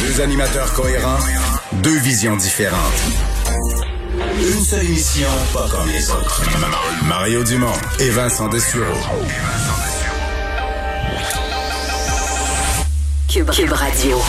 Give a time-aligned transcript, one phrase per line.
[0.00, 1.18] Deux, animateurs cohérents,
[1.82, 2.78] deux visions différentes.
[4.38, 6.42] Une seule émission, pas comme les autres.
[7.08, 8.84] Mario Dumont et Vincent Dessureau.
[13.28, 14.22] Cube, Cube Radio.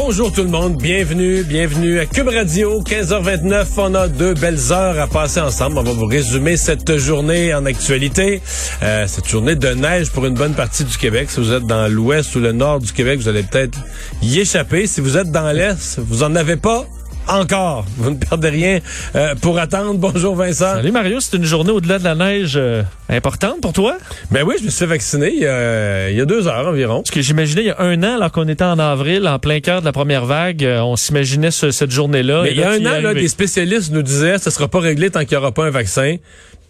[0.00, 3.66] Bonjour tout le monde, bienvenue, bienvenue à Cube Radio, 15h29.
[3.78, 5.76] On a deux belles heures à passer ensemble.
[5.76, 8.40] On va vous résumer cette journée en actualité.
[8.84, 11.32] Euh, cette journée de neige pour une bonne partie du Québec.
[11.32, 13.76] Si vous êtes dans l'ouest ou le nord du Québec, vous allez peut-être
[14.22, 14.86] y échapper.
[14.86, 16.86] Si vous êtes dans l'est, vous en avez pas
[17.28, 17.84] encore.
[17.96, 18.78] Vous ne perdez rien
[19.14, 19.94] euh, pour attendre.
[19.98, 20.74] Bonjour Vincent.
[20.74, 23.96] Salut Mario, c'est une journée au-delà de la neige euh, importante pour toi?
[24.30, 26.66] Ben oui, je me suis fait vacciner il y a, il y a deux heures
[26.68, 27.02] environ.
[27.02, 29.60] Parce que j'imaginais il y a un an, alors qu'on était en avril, en plein
[29.60, 32.42] cœur de la première vague, euh, on s'imaginait ce- cette journée-là.
[32.42, 35.10] Mais il y a un an, là, des spécialistes nous disaient ça sera pas réglé
[35.10, 36.16] tant qu'il n'y aura pas un vaccin.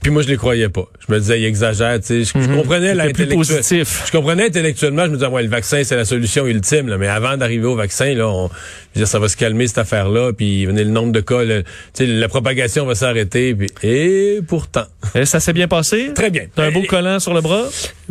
[0.02, 0.86] Puis moi, je les croyais pas.
[1.06, 2.24] Je me disais, il exagère, tu sais.
[2.24, 4.02] Je, je comprenais C'était plus l'intellectuel- positif.
[4.06, 6.98] Je comprenais intellectuellement, je me disais, ouais, le vaccin, c'est la solution ultime, là.
[6.98, 9.78] Mais avant d'arriver au vaccin, là, on, je veux dire, ça va se calmer, cette
[9.78, 10.32] affaire-là.
[10.32, 13.54] Puis, venez le nombre de cas, le- tu sais, la propagation va s'arrêter.
[13.54, 14.84] Puis, et pourtant.
[15.14, 16.12] Et ça s'est bien passé?
[16.14, 16.44] Très bien.
[16.54, 17.64] T'as un beau collant sur le bras?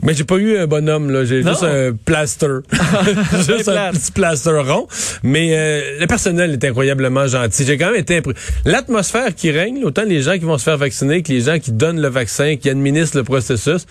[0.03, 1.23] Mais j'ai pas eu un bonhomme, là.
[1.25, 2.59] J'ai juste un plaster.
[3.47, 4.87] juste un petit plaster rond.
[5.23, 7.65] Mais euh, le personnel est incroyablement gentil.
[7.65, 8.21] J'ai quand même été
[8.65, 11.71] L'atmosphère qui règne, autant les gens qui vont se faire vacciner que les gens qui
[11.77, 13.85] donnent le vaccin, qui administrent le processus,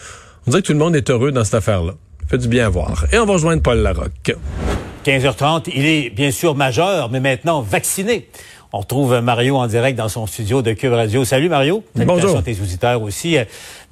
[0.47, 1.95] on dirait que tout le monde est heureux dans cette affaire-là.
[2.29, 3.07] Fait du bien à voir.
[3.13, 4.35] Et on va rejoindre Paul Larocque.
[5.05, 8.29] 15h30, il est bien sûr majeur, mais maintenant vacciné.
[8.73, 11.25] On retrouve Mario en direct dans son studio de Cube Radio.
[11.25, 11.85] Salut Mario.
[11.95, 12.37] Bonjour.
[12.37, 13.39] À tes auditeurs aussi.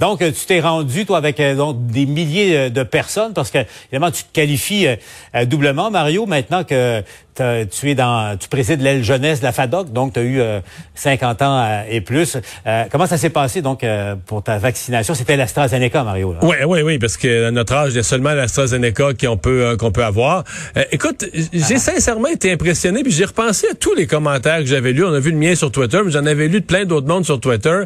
[0.01, 3.59] Donc, tu t'es rendu, toi, avec euh, donc, des milliers euh, de personnes, parce que,
[3.91, 7.03] évidemment, tu te qualifies euh, doublement, Mario, maintenant que
[7.35, 10.61] tu es dans, tu présides l'aile jeunesse de la FADOC, donc tu as eu euh,
[10.95, 12.37] 50 ans euh, et plus.
[12.67, 15.15] Euh, comment ça s'est passé, donc, euh, pour ta vaccination?
[15.15, 16.33] C'était l'AstraZeneca, Mario.
[16.33, 16.39] Là.
[16.43, 19.65] Oui, oui, oui, parce que à notre âge, il y a seulement l'AstraZeneca qu'on peut
[19.65, 20.45] euh, qu'on peut avoir.
[20.77, 24.93] Euh, écoute, j'ai sincèrement été impressionné, puis j'ai repensé à tous les commentaires que j'avais
[24.93, 25.05] lus.
[25.05, 27.25] On a vu le mien sur Twitter, mais j'en avais lu de plein d'autres mondes
[27.25, 27.83] sur Twitter.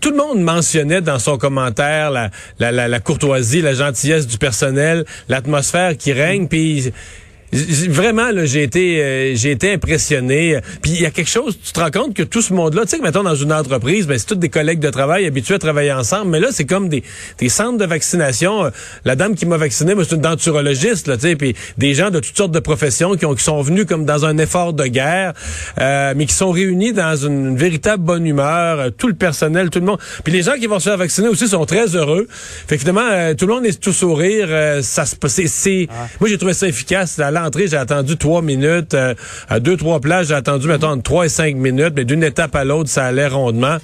[0.00, 4.38] Tout le monde mentionnait dans son commentaire la, la, la, la courtoisie, la gentillesse du
[4.38, 6.92] personnel, l'atmosphère qui règne, puis
[7.52, 10.58] vraiment là, j'ai été euh, j'ai été impressionné.
[10.82, 12.90] Puis il y a quelque chose, tu te rends compte que tout ce monde-là, tu
[12.90, 15.58] sais que mettons dans une entreprise, ben c'est tous des collègues de travail habitués à
[15.58, 17.02] travailler ensemble, mais là c'est comme des,
[17.38, 18.64] des centres de vaccination.
[18.66, 18.70] Euh,
[19.04, 22.10] La dame qui m'a vacciné, moi c'est une denturologiste là, tu sais, puis des gens
[22.10, 24.86] de toutes sortes de professions qui ont qui sont venus comme dans un effort de
[24.86, 25.32] guerre,
[25.78, 29.70] euh, mais qui sont réunis dans une, une véritable bonne humeur, euh, tout le personnel,
[29.70, 29.98] tout le monde.
[30.24, 32.26] Puis les gens qui vont se faire vacciner aussi sont très heureux.
[32.66, 35.88] Fait que finalement euh, tout le monde est tout sourire, euh, ça se c'est c'est
[36.20, 39.14] moi j'ai trouvé ça efficace à l'entrée, j'ai attendu trois minutes euh,
[39.48, 42.54] à deux trois places, j'ai attendu mettons entre trois et cinq minutes, mais d'une étape
[42.56, 43.76] à l'autre, ça allait rondement.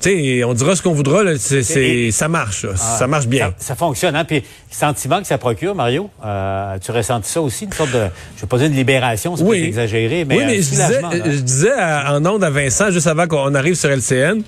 [0.00, 2.76] Tu sais, on dira ce qu'on voudra là, Et- ça marche, là.
[2.76, 3.54] ça marche bien.
[3.58, 4.24] Ça, ça fonctionne, hein?
[4.24, 4.44] Puis, le
[4.76, 8.02] sentiment que ça procure, Mario, euh, tu ressentis ça aussi, une sorte de,
[8.36, 9.62] je vais pas dire une libération, c'est Oui.
[9.64, 11.16] exagéré, mais, oui, mais un je disais, soulagement, là.
[11.24, 14.42] je disais à- en ondes à Vincent, juste avant qu'on arrive sur LCN,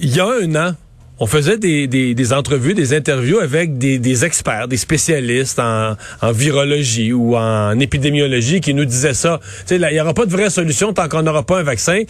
[0.00, 0.74] il y a un an,
[1.20, 5.96] on faisait des, des, des entrevues, des interviews avec des, experts, des spécialistes en,
[6.32, 9.40] virologie ou en épidémiologie qui nous disaient ça.
[9.70, 12.02] Il n'y aura pas de vraie solution tant qu'on n'aura pas un vaccin.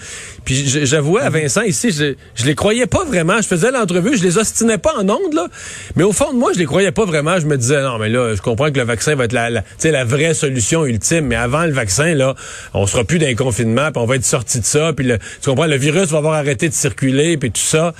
[0.44, 3.40] Puis j'avouais à Vincent ici, je, je les croyais pas vraiment.
[3.40, 5.48] Je faisais l'entrevue, je les ostinais pas en ondes, là.
[5.96, 7.38] Mais au fond de moi, je les croyais pas vraiment.
[7.40, 9.62] Je me disais, non, mais là, je comprends que le vaccin va être la, la,
[9.84, 11.26] la vraie solution ultime.
[11.26, 12.34] Mais avant le vaccin, là,
[12.74, 14.92] on sera plus d'un confinement, puis on va être sorti de ça.
[14.92, 17.94] Puis le, tu comprends, le virus va avoir arrêté de circuler, puis tout ça.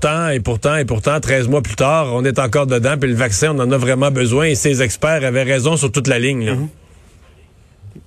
[0.00, 2.94] Pourtant, et pourtant, et pourtant, 13 mois plus tard, on est encore dedans.
[2.98, 4.46] Puis le vaccin, on en a vraiment besoin.
[4.46, 6.46] Et ces experts avaient raison sur toute la ligne.
[6.46, 6.54] là.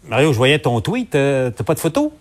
[0.07, 2.13] Mario, je voyais ton tweet, euh, t'as pas de photo?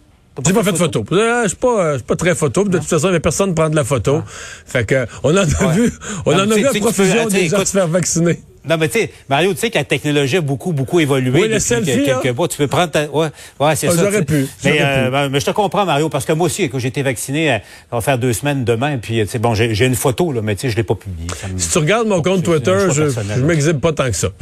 [0.46, 1.04] J'ai pas fait de photo?
[1.12, 2.64] Euh, Je suis pas, euh, je suis pas très photo.
[2.64, 4.22] De toute façon, il n'y avait personne qui prend de la photo.
[4.66, 5.92] Fait que, on en a vu,
[6.24, 8.40] on Non, en mais a vu à profusion des gens se faire vacciner.
[8.68, 11.40] Non, mais tu sais, Mario, tu sais que la technologie a beaucoup, beaucoup évolué.
[11.42, 12.32] Oui, le selfie, que- quelques hein?
[12.36, 12.46] mois.
[12.46, 13.28] Tu peux prendre ta, ouais,
[13.58, 14.04] ouais, c'est Ah, ça.
[14.04, 15.10] j'aurais pu, Mais, euh, pu.
[15.10, 17.58] ben, mais je te comprends, Mario, parce que moi aussi, quand j'ai été vacciné, euh,
[17.90, 20.54] ça va faire deux semaines demain, puis, tu sais, bon, j'ai une photo, là, mais
[20.54, 21.26] tu sais, je l'ai pas publiée.
[21.52, 24.28] Me- Si tu regardes mon compte Twitter, je, je m'exhibe pas tant que ça.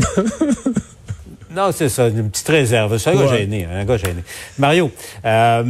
[1.55, 2.97] Non, c'est ça, une petite réserve.
[2.99, 4.23] C'est un gars gêné, un gars gêné.
[4.59, 4.91] Mario,
[5.25, 5.65] euh,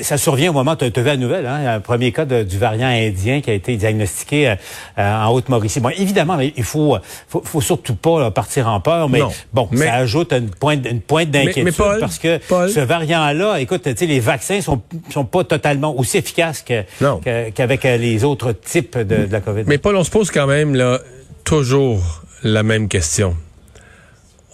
[0.00, 2.56] ça survient au moment, tu as vu la nouvelle, hein, un premier cas de- du
[2.58, 4.54] variant indien qui a été diagnostiqué euh,
[4.98, 5.80] euh, en Haute-Mauricie.
[5.80, 6.96] Bon, évidemment, il faut,
[7.28, 9.30] faut, faut surtout pas là, partir en peur, mais Non.
[9.52, 12.70] bon, Mais- ça ajoute une pointe, une pointe Mais- d'inquiétude mais Paul, parce que Paul.
[12.70, 17.96] ce variant-là, écoute, tu sais, les vaccins sont, sont pas totalement aussi efficaces qu'avec euh,
[17.96, 19.64] les autres types de, de la COVID.
[19.66, 21.00] Mais Paul, on se pose quand même là
[21.44, 23.34] toujours la même question.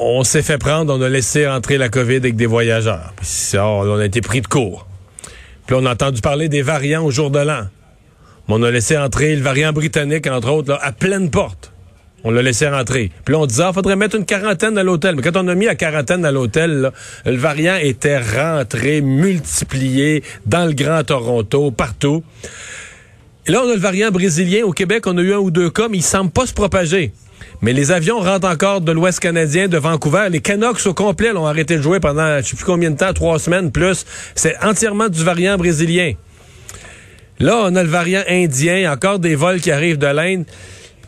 [0.02, 3.12] On s'est fait prendre, on a laissé entrer la COVID avec des voyageurs.
[3.16, 4.86] Puis ça, on a été pris de court.
[5.66, 7.66] Puis on a entendu parler des variants au jour de l'an.
[8.48, 11.74] Mais on a laissé entrer le variant britannique, entre autres, là, à pleine porte.
[12.24, 13.10] On l'a laissé rentrer.
[13.26, 15.16] Puis là, on disait, ah, faudrait mettre une quarantaine à l'hôtel.
[15.16, 16.92] Mais quand on a mis la quarantaine à l'hôtel,
[17.26, 22.24] le variant était rentré, multiplié dans le Grand Toronto, partout.
[23.46, 24.64] Et là, on a le variant brésilien.
[24.64, 27.12] Au Québec, on a eu un ou deux cas, mais il semble pas se propager.
[27.62, 30.28] Mais les avions rentrent encore de l'Ouest canadien, de Vancouver.
[30.30, 33.12] Les Canucks au complet l'ont arrêté de jouer pendant je sais plus combien de temps,
[33.12, 34.04] trois semaines plus.
[34.34, 36.14] C'est entièrement du variant brésilien.
[37.38, 40.44] Là, on a le variant indien, encore des vols qui arrivent de l'Inde.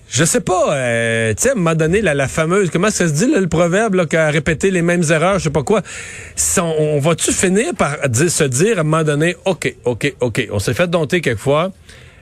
[0.08, 3.14] Je sais pas, euh, tu sais, à un moment donné, la, fameuse, comment ça se
[3.14, 5.80] dit, le proverbe, là, qu'a répété les mêmes erreurs, je sais pas quoi.
[6.58, 10.74] On, va-tu finir par se dire, à un moment donné, OK, OK, OK, on s'est
[10.74, 11.72] fait dompter quelquefois.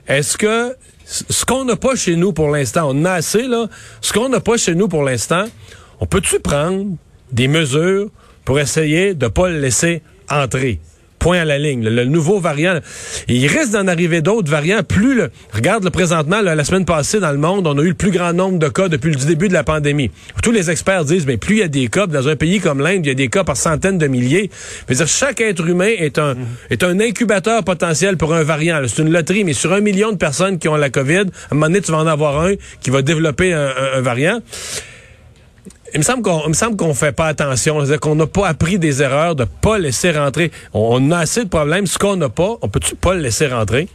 [0.07, 0.75] Est-ce que
[1.05, 3.67] ce qu'on n'a pas chez nous pour l'instant, on a assez, là,
[4.01, 5.45] ce qu'on n'a pas chez nous pour l'instant,
[5.99, 6.95] on peut-tu prendre
[7.31, 8.09] des mesures
[8.45, 10.79] pour essayer de pas le laisser entrer?
[11.21, 11.83] Point à la ligne.
[11.83, 12.79] Le, le nouveau variant,
[13.27, 14.81] il risque d'en arriver d'autres variants.
[14.81, 17.89] Plus le, regarde le présentement, là, la semaine passée dans le monde, on a eu
[17.89, 20.09] le plus grand nombre de cas depuis le début de la pandémie.
[20.41, 22.79] Tous les experts disent, mais plus il y a des cas, dans un pays comme
[22.81, 24.49] l'Inde, il y a des cas par centaines de milliers.
[24.89, 26.35] Je veux dire, chaque être humain est un,
[26.71, 28.81] est un incubateur potentiel pour un variant.
[28.87, 31.53] C'est une loterie, mais sur un million de personnes qui ont la COVID, à un
[31.53, 34.39] moment donné, tu vas en avoir un qui va développer un, un- un variant.
[35.93, 38.79] Il me semble qu'on, me semble qu'on fait pas attention, c'est-à-dire qu'on n'a pas appris
[38.79, 40.51] des erreurs de pas laisser rentrer.
[40.73, 41.85] On, a assez de problèmes.
[41.85, 43.89] Ce qu'on n'a pas, on peut-tu pas le laisser rentrer?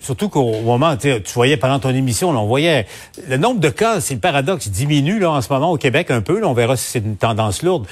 [0.00, 2.86] Surtout qu'au moment, tu voyais pendant ton émission, on voyait
[3.28, 6.22] le nombre de cas, c'est le paradoxe, diminue là, en ce moment au Québec un
[6.22, 6.44] peu.
[6.44, 7.86] On verra si c'est une tendance lourde.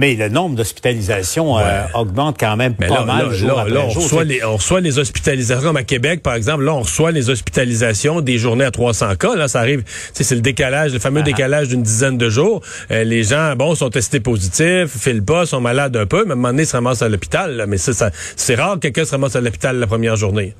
[0.00, 3.60] Mais le nombre d'hospitalisations euh, augmente quand même Mais pas là, mal là, jour là,
[3.60, 4.02] après là, on, jour.
[4.04, 5.62] reçoit les, on reçoit les hospitalisations.
[5.62, 9.36] Comme à Québec, par exemple, là, on reçoit les hospitalisations des journées à 300 cas.
[9.36, 9.82] Là, ça arrive,
[10.14, 11.00] c'est le décalage, le Ah.
[11.00, 12.62] fameux décalage d'une dizaine de jours.
[12.90, 16.32] Euh, les gens, bon, sont testés positifs, filent pas, sont malades un peu, mais à
[16.32, 17.66] un moment donné, ils se ramassent à l'hôpital.
[17.68, 20.54] Mais ça, ça- c'est rare que quelqu'un se ramasse à l'hôpital la première journée.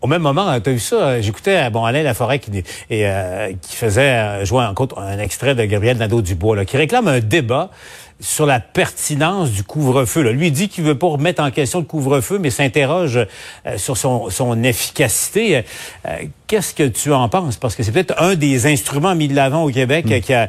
[0.00, 2.62] Au même moment, tu as vu ça, euh, j'écoutais euh, bon, Alain Laforêt qui, et,
[3.08, 7.08] euh, qui faisait euh, jouer en compte un extrait de Gabriel Nadeau-Dubois, là, qui réclame
[7.08, 7.70] un débat
[8.20, 10.22] sur la pertinence du couvre-feu.
[10.22, 10.32] là.
[10.32, 13.96] Lui il dit qu'il veut pas remettre en question le couvre-feu, mais s'interroge euh, sur
[13.96, 15.64] son, son efficacité.
[16.06, 16.10] Euh,
[16.46, 17.56] Qu'est-ce que tu en penses?
[17.56, 20.48] Parce que c'est peut-être un des instruments mis de l'avant au Québec euh, qui, a,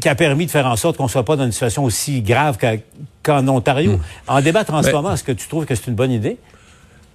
[0.00, 2.58] qui a permis de faire en sorte qu'on soit pas dans une situation aussi grave
[3.22, 3.98] qu'en Ontario.
[4.26, 6.36] En débattre en ce Ben- moment, est-ce que tu trouves que c'est une bonne idée?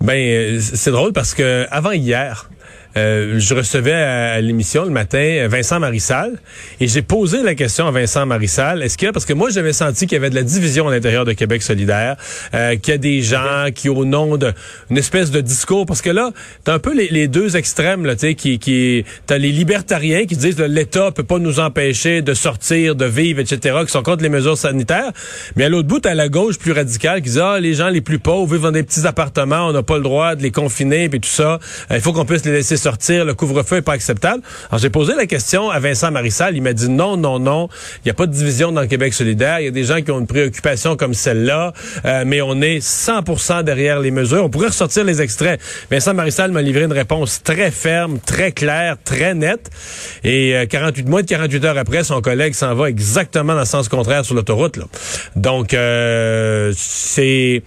[0.02, 2.50] Ben, euh, c'est drôle parce que avant hier,
[2.98, 6.40] euh, je recevais à, à l'émission le matin Vincent Marissal
[6.80, 8.84] et j'ai posé la question à Vincent Marissal.
[8.84, 11.26] Est-ce que parce que moi j'avais senti qu'il y avait de la division à l'intérieur
[11.26, 12.18] de Québec solidaire,
[12.54, 16.10] euh, qu'il y a des gens qui au nom d'une espèce de discours parce que
[16.10, 16.32] là
[16.64, 20.26] t'as un peu les, les deux extrêmes là, tu sais, qui qui t'as les libertariens
[20.26, 24.24] qui disent l'État peut pas nous empêcher de sortir, de vivre, etc., qui sont contre
[24.24, 25.12] les mesures sanitaires,
[25.56, 28.02] mais à l'autre bout t'as la gauche plus radicale qui dit ah les gens les
[28.02, 31.10] plus pauvres vivent dans des petits appartements, on n'a pas le droit de les confiner
[31.10, 31.60] puis tout ça,
[31.92, 34.42] Euh, il faut qu'on puisse les laisser sortir, le couvre-feu est pas acceptable.
[34.70, 38.02] Alors j'ai posé la question à Vincent Marissal, il m'a dit non non non, il
[38.06, 40.12] n'y a pas de division dans le Québec solidaire, il y a des gens qui
[40.12, 41.74] ont une préoccupation comme celle-là,
[42.06, 44.44] euh, mais on est 100% derrière les mesures.
[44.44, 45.60] On pourrait ressortir les extraits.
[45.90, 49.70] Vincent Marissal m'a livré une réponse très ferme, très claire, très nette
[50.24, 53.66] et euh, 48 moins de 48 heures après, son collègue s'en va exactement dans le
[53.66, 54.80] sens contraire sur l'autoroute.
[55.36, 57.64] Donc euh, c'est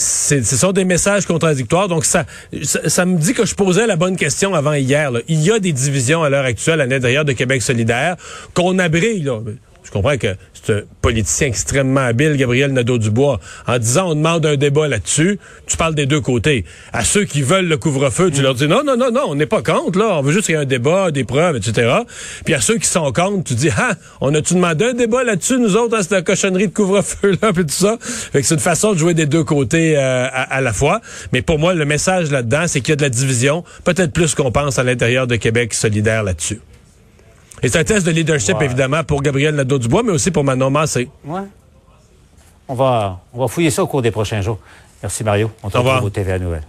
[0.00, 1.88] ce sont des messages contradictoires.
[1.88, 2.24] Donc, ça,
[2.62, 5.12] ça, me dit que je posais la bonne question avant hier.
[5.28, 8.16] Il y a des divisions à l'heure actuelle à l'intérieur de Québec solidaire
[8.54, 9.22] qu'on abrille.
[9.22, 9.40] Là.
[9.90, 13.40] Je comprends que c'est un politicien extrêmement habile, Gabriel Nadeau-Dubois.
[13.66, 16.64] En disant on demande un débat là-dessus, tu parles des deux côtés.
[16.92, 19.46] À ceux qui veulent le couvre-feu, tu leur dis non, non, non, non, on n'est
[19.46, 20.18] pas contre, là.
[20.18, 21.92] On veut juste qu'il y ait un débat, des preuves, etc.
[22.44, 25.58] Puis à ceux qui sont contre, tu dis, ah, on a-tu demandé un débat là-dessus,
[25.58, 27.98] nous autres, à cette cochonnerie de couvre-feu-là, puis tout ça.
[28.00, 31.00] Fait que c'est une façon de jouer des deux côtés euh, à, à la fois.
[31.32, 34.36] Mais pour moi, le message là-dedans, c'est qu'il y a de la division, peut-être plus
[34.36, 36.60] qu'on pense à l'intérieur de Québec solidaire là-dessus.
[37.62, 38.64] Et c'est un test de leadership, Ouais.
[38.64, 41.08] évidemment, pour Gabriel Nadeau-Dubois, mais aussi pour Manon Massé.
[41.24, 41.40] Ouais.
[42.68, 44.58] On va, on va fouiller ça au cours des prochains jours.
[45.02, 45.50] Merci Mario.
[45.62, 46.62] On te retrouve au TVA Nouvelle.